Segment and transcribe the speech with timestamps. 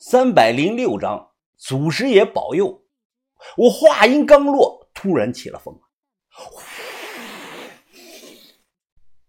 [0.00, 2.84] 三百零六章，祖师爷保佑！
[3.56, 5.76] 我话音刚落，突然起了风，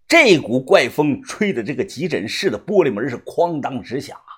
[0.08, 4.30] 这股怪风吹的这个急诊室的玻璃门是哐当直响啊！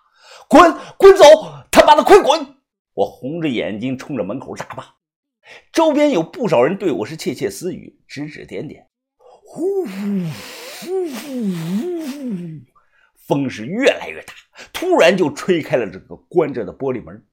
[0.47, 1.25] 滚，滚走！
[1.69, 2.55] 他妈的，快滚！
[2.93, 4.85] 我红着眼睛冲着门口大骂。
[5.73, 8.87] 周边有不少人对我是窃窃私语，指指点点。
[9.17, 9.91] 呼呼
[10.79, 12.70] 呼呼！
[13.31, 14.33] 风是越来越大，
[14.73, 17.25] 突然就吹开了这个关着的玻璃门。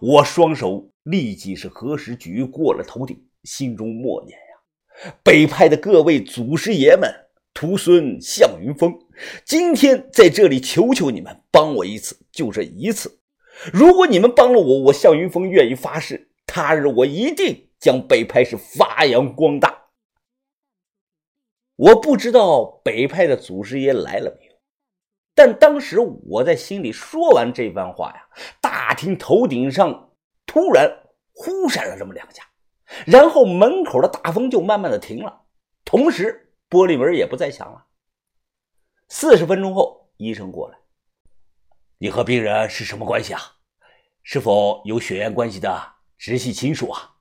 [0.00, 7.08] 我双手立即是合十举过了头顶，心中默念呀：“北派的各位祖师爷们，
[7.52, 8.92] 徒孙向云峰，
[9.44, 13.20] 今天在这里求求你们帮我一次，就这一次。
[13.72, 19.82] 如果你们帮了我，我向云峰愿意发誓，他日我一定将北派是发扬光大。”
[21.76, 24.43] 我不知道北派的祖师爷来了没，
[25.34, 28.28] 但当时我在心里说完这番话呀，
[28.60, 30.10] 大厅头顶上
[30.46, 30.88] 突然
[31.32, 32.44] 忽闪了这么两下，
[33.06, 35.42] 然后门口的大风就慢慢的停了，
[35.84, 37.84] 同时玻璃门也不再响了。
[39.08, 40.78] 四十分钟后，医生过来
[41.98, 43.40] ：“你和病人是什么关系啊？
[44.22, 47.16] 是否有血缘关系的直系亲属啊？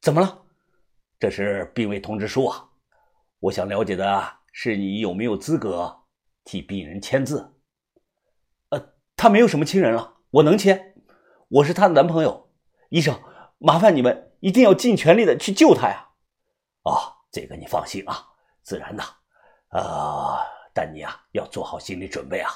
[0.00, 0.42] 怎么了？
[1.18, 2.68] 这是病危通知书啊。”
[3.38, 5.96] 我想了解的是你有没有资格
[6.46, 7.56] 替病人签字？
[8.68, 10.94] 呃，他没有什么亲人了，我能签。
[11.48, 12.52] 我是他的男朋友。
[12.88, 13.20] 医生，
[13.58, 16.08] 麻烦你们一定要尽全力的去救他呀！
[16.84, 18.24] 哦，这个你放心啊，
[18.62, 19.02] 自然的。
[19.70, 20.38] 啊，
[20.72, 22.50] 但你啊要做好心理准备啊，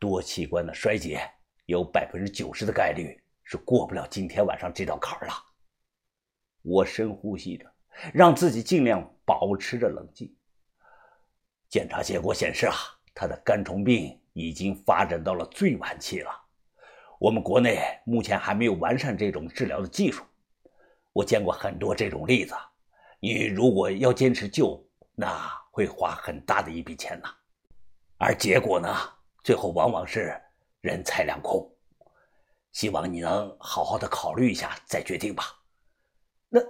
[0.00, 1.22] 多器官的衰竭
[1.66, 5.32] 有百分之九十的概率是过不了今天晚上这道坎儿了。
[6.62, 7.72] 我深呼吸着。
[8.14, 10.34] 让自己尽量保持着冷静。
[11.68, 12.74] 检查结果显示啊，
[13.14, 16.30] 他的肝虫病已经发展到了最晚期了。
[17.18, 20.24] 我们国内目前还没有完善这种治疗的技术。
[21.12, 22.54] 我见过很多这种例子。
[23.20, 24.84] 你如果要坚持救，
[25.14, 27.28] 那会花很大的一笔钱呢。
[28.18, 28.88] 而结果呢，
[29.44, 30.40] 最后往往是
[30.80, 31.70] 人财两空。
[32.72, 35.44] 希望你能好好的考虑一下再决定吧。
[36.48, 36.60] 那。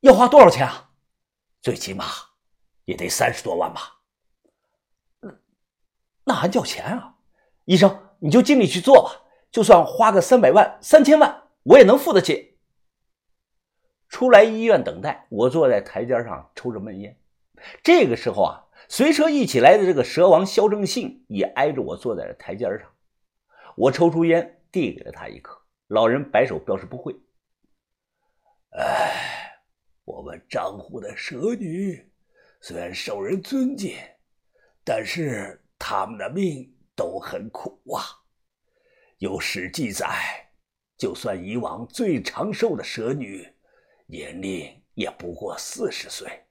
[0.00, 0.90] 要花多少钱啊？
[1.62, 2.04] 最起码
[2.84, 3.93] 也得三十多万吧。
[6.24, 7.16] 那还叫钱啊？
[7.64, 12.58] 医生，你就尽力去做吧，就算花个三百万、三千万，我也能付得起。
[14.08, 17.18] 出来医院等待，我坐在台阶上抽着闷烟。
[17.82, 22.80] 这个时候啊，随车一起来的这个蛇王肖正信也挨着我坐在了台阶上。
[23.76, 25.58] 我抽出烟，递给了他一颗。
[25.88, 27.14] 老人摆手表示不会。
[28.70, 29.30] 哎。
[30.06, 32.12] 我们张户的蛇女
[32.60, 33.96] 虽然受人尊敬，
[34.84, 38.00] 但是他们的命都很苦啊。
[39.18, 40.50] 有史记载，
[40.96, 43.46] 就算以往最长寿的蛇女，
[44.06, 46.46] 年龄也不过四十岁。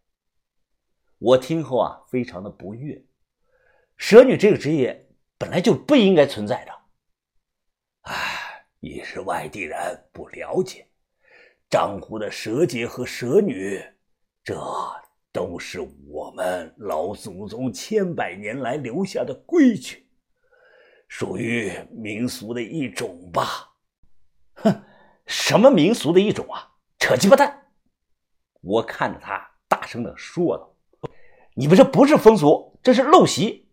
[1.17, 3.03] 我听后啊，非常的不悦。
[3.97, 6.71] 蛇女这个职业本来就不应该存在的。
[8.01, 10.87] 哎，你是外地人，不了解。
[11.71, 13.83] 张湖的蛇姐和蛇女，
[14.43, 14.55] 这
[15.33, 20.07] 都是我们老祖宗千百年来留下的规矩，
[21.07, 23.73] 属于民俗的一种吧？
[24.53, 24.83] 哼，
[25.25, 26.69] 什么民俗的一种啊？
[26.99, 27.71] 扯鸡巴蛋！
[28.61, 30.75] 我看着他，大声的说道
[31.57, 33.67] ：“你们这不是风俗，这是陋习，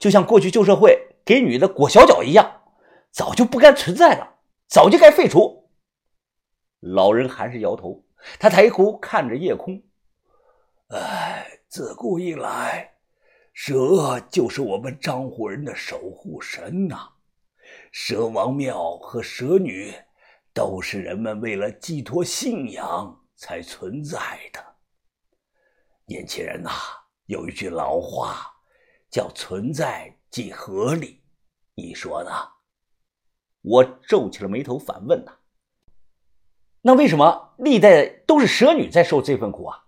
[0.00, 2.62] 就像过去旧社会给女的裹小脚一样，
[3.12, 5.70] 早就不该存在了，早就该废除。”
[6.80, 8.04] 老人还是摇头，
[8.40, 9.80] 他抬头看着夜空。
[10.88, 12.94] 哎，自古以来，
[13.52, 17.08] 蛇就是我们张户人的守护神呐。
[17.90, 19.92] 蛇王庙和蛇女
[20.52, 24.64] 都是人们为了寄托信仰才存在的。
[26.04, 26.70] 年轻人呐，
[27.26, 28.46] 有一句老话
[29.10, 31.20] 叫“存在即合理”，
[31.74, 32.30] 你说呢？
[33.62, 35.32] 我皱起了眉头，反问呐。
[36.82, 39.85] 那为什么历代都是蛇女在受这份苦啊？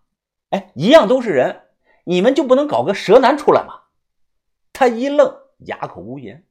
[0.50, 1.62] 哎，一样都是人，
[2.04, 3.74] 你们就不能搞个蛇男出来吗？
[4.72, 5.34] 他一愣，
[5.66, 6.44] 哑口无言。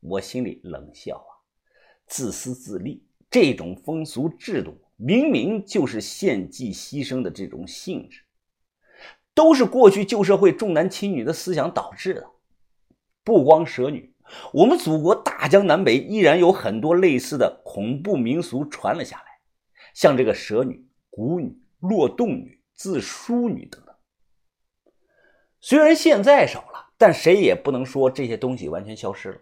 [0.00, 1.30] 我心里冷笑啊，
[2.06, 8.22] 自私自利，这种风俗制度明明就是献祭牺牲的这种性质，
[9.34, 12.26] 都是过去旧社会重男轻女的思想导致的。
[13.22, 14.14] 不光蛇女，
[14.52, 19.24] 我们祖国大江南北依然有很多类似的恐怖民俗传了下来。
[19.92, 23.94] 像这个蛇女、蛊女、落洞女、自梳女等等，
[25.60, 29.40] 虽然现在少了，但谁也不能说这些东西完全消失了。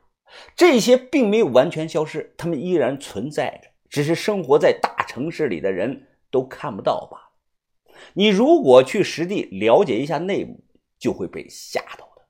[0.57, 7.25] 这些并没有完全消失，他们依然存在着，只是生活在大城市里的人都看不到罢了。
[8.15, 10.65] 你如果去实地了解一下内幕，
[10.99, 12.23] 就会被吓到的。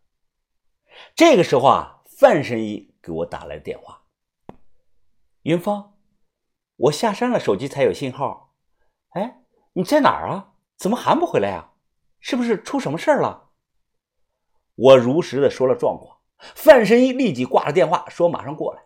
[1.14, 4.04] 这个时候啊，范神医给我打来电话
[5.44, 5.92] ：“云峰，
[6.76, 8.54] 我下山了，手机才有信号。
[9.10, 9.42] 哎，
[9.74, 10.53] 你在哪儿啊？
[10.76, 11.70] 怎么还不回来呀？
[12.20, 13.50] 是不是出什么事儿了？”
[14.76, 16.18] 我如实的说了状况。
[16.54, 18.82] 范神医立即挂了电话，说马上过来。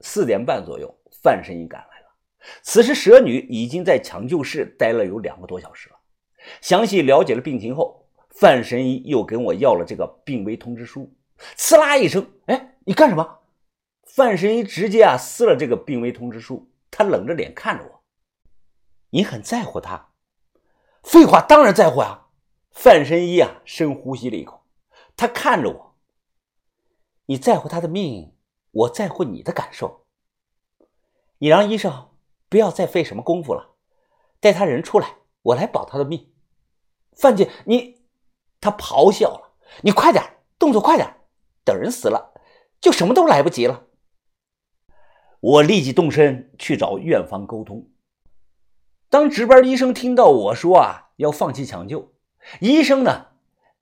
[0.00, 2.06] 四点半左右，范神医赶来了。
[2.62, 5.96] 此时蛇女已经在抢救室待了有两个多小时了。
[6.62, 11.12] 详细了解了病情后，范神医又跟我要了这个病危通知书。
[11.56, 13.40] 呲啦一声，哎，你干什么？
[14.06, 16.70] 范神医直接啊撕了这个病危通知书。
[16.90, 18.02] 他冷着脸看着我，
[19.10, 20.12] 你很在乎他？
[21.08, 22.28] 废话，当然在乎啊。
[22.70, 24.60] 范神医啊深呼吸了一口，
[25.16, 25.96] 他看着我，
[27.24, 28.36] 你在乎他的命，
[28.72, 30.04] 我在乎你的感受。
[31.38, 32.10] 你让医生
[32.50, 33.70] 不要再费什么功夫了，
[34.38, 36.30] 带他人出来，我来保他的命。
[37.16, 38.02] 范姐，你，
[38.60, 39.56] 他咆哮了。
[39.80, 40.22] 你快点，
[40.58, 41.22] 动作快点，
[41.64, 42.34] 等人死了，
[42.82, 43.86] 就什么都来不及了。
[45.40, 47.88] 我立即动身去找院方沟通。
[49.10, 52.12] 当值班医生听到我说啊要放弃抢救，
[52.60, 53.26] 医生呢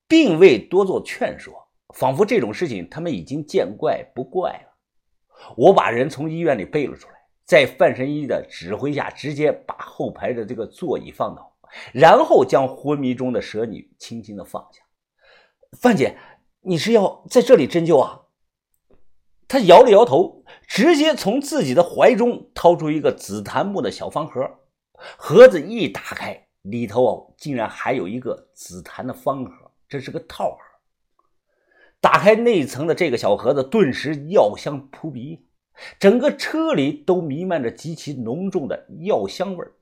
[0.06, 4.72] 并未多做劝说，仿佛这种事情他们已经见怪不怪了。
[5.56, 7.14] 我把人从医院里背了出来，
[7.44, 11.52] 在范神医的指挥下，直接把后排的这个座椅放倒。
[11.92, 14.80] 然后将昏迷中的蛇女轻轻的放下。
[15.72, 16.16] 范姐，
[16.60, 18.22] 你是要在这里针灸啊？
[19.48, 24.48] 他摇了摇头，直接从自己的怀中掏出一个紫檀木的小方盒，
[25.16, 30.58] 盒子一打开，里头竟然还有一个紫檀的方盒，这是个套盒。
[32.00, 35.46] 打开内层的这个小盒子，顿时药香扑鼻，
[35.98, 39.72] 整个车里都弥漫着极其浓重的药香味儿。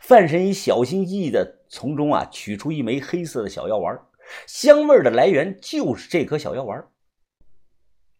[0.00, 3.98] 范神医小心翼翼地从中啊取出一枚黑色的小药丸，
[4.46, 6.86] 香味的来源就是这颗小药丸。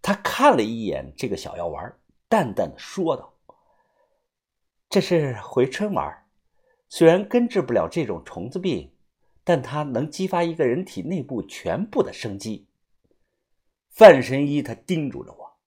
[0.00, 1.92] 他看了一眼这个小药丸，
[2.28, 3.34] 淡淡的说道
[4.90, 6.25] ：“这是回春丸，
[6.88, 8.93] 虽然根治不了这种虫子病，
[9.44, 12.67] 但它能激发一个人体内部全部的生机。”
[13.90, 15.58] 范神医他叮嘱着我：“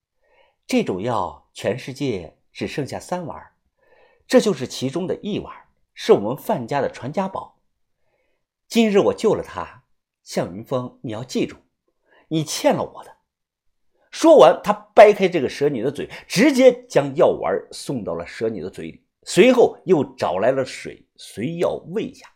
[0.66, 3.40] 这种药全世界只剩下三丸，
[4.26, 5.54] 这就是其中的一丸。”
[5.94, 7.60] 是我们范家的传家宝。
[8.68, 9.84] 今日我救了他，
[10.24, 11.58] 向云峰，你要记住，
[12.30, 13.18] 你欠了我的。
[14.10, 22.28] 说完，他掰开这个蛇女的嘴，直接将药丸送到了蛇女的嘴里，随后又找来了水，随药喂下。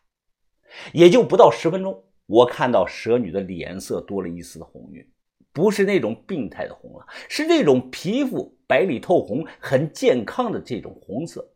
[0.93, 5.07] 也就不到十分钟，我看到蛇女的脸色多了一丝红晕，
[5.53, 11.49] 不是那种病态的红了，是那种皮肤白里透红、很健康的这种红色。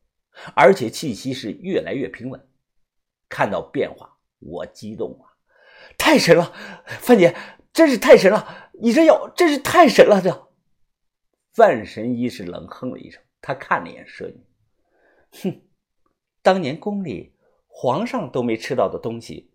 [0.55, 2.47] 而且气息是越来越平稳，
[3.27, 5.27] 看到变化，我激动啊！
[5.97, 6.53] 太神了，
[6.85, 7.35] 范姐，
[7.73, 8.71] 真是太神了！
[8.81, 10.21] 你这药真是太神了！
[10.21, 10.49] 这
[11.53, 14.41] 范神医是冷哼了一声，他看了一眼蛇女，
[15.31, 15.61] 哼，
[16.41, 17.35] 当年宫里
[17.67, 19.51] 皇上都没吃到的东西，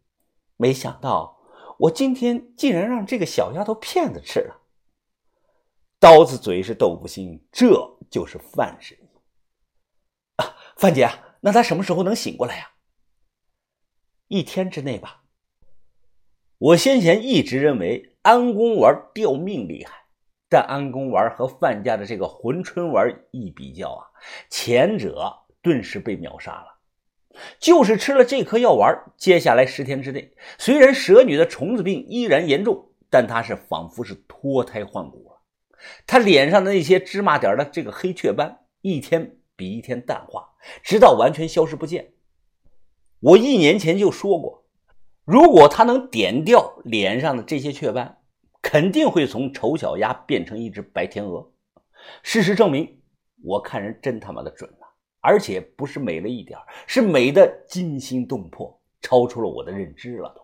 [0.56, 1.38] 没想到
[1.78, 4.62] 我今天竟然让这个小丫头片子吃了。
[5.98, 8.96] 刀子嘴是豆腐心，这就是范神。
[10.76, 11.08] 范姐，
[11.40, 12.70] 那他什么时候能醒过来呀？
[14.28, 15.22] 一天之内吧。
[16.58, 20.06] 我先前一直认为安宫丸吊命厉害，
[20.48, 24.06] 但安宫丸和范家的这个魂春丸一比较啊，
[24.50, 26.78] 前者顿时被秒杀了。
[27.58, 35.40] 就是吃了这颗药丸，接下来十天之内，虽然蛇女的虫子病依然严重，但她是仿佛是脱胎换骨了。
[36.06, 39.38] 她脸上的那些芝麻点的这个黑雀斑，一天。
[39.56, 40.48] 比一天淡化，
[40.82, 42.14] 直到完全消失不见。
[43.20, 44.66] 我一年前就说过，
[45.24, 48.18] 如果他能点掉脸上的这些雀斑，
[48.60, 51.52] 肯定会从丑小鸭变成一只白天鹅。
[52.24, 53.00] 事实证明，
[53.44, 54.68] 我看人真他妈的准，
[55.24, 60.43] 而且不是美了一点，是美的惊心动魄，超出了我的认知了都。